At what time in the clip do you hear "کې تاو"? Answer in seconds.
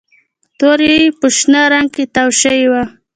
1.95-2.29